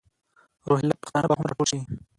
روهیله 0.69 0.95
پښتانه 1.01 1.27
به 1.29 1.35
هم 1.37 1.45
را 1.49 1.53
ټول 1.57 1.67
شي. 1.71 1.79